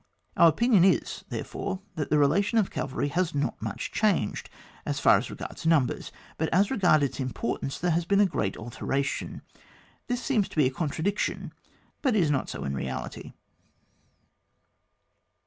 Out 0.35 0.49
opinion 0.53 0.83
is, 0.83 1.23
thereforOi 1.29 1.79
that 1.93 2.09
the 2.09 2.15
rela 2.15 2.43
tion 2.43 2.57
of 2.57 2.71
cavalry 2.71 3.09
has 3.09 3.35
not 3.35 3.61
much 3.61 3.91
changed 3.91 4.49
as 4.83 4.99
far 4.99 5.19
as 5.19 5.29
regards 5.29 5.67
numbers, 5.67 6.11
but 6.39 6.49
as 6.49 6.71
regards 6.71 7.03
its 7.05 7.19
importance, 7.19 7.77
there 7.77 7.91
has 7.91 8.03
been 8.05 8.19
a 8.19 8.25
great 8.25 8.57
alteration. 8.57 9.43
This 10.07 10.19
seems 10.23 10.49
to 10.49 10.57
be 10.57 10.65
a 10.65 10.71
contra 10.71 11.03
diction, 11.03 11.53
but 12.01 12.15
is 12.15 12.31
not 12.31 12.49
so 12.49 12.63
in 12.63 12.73
reality. 12.73 13.33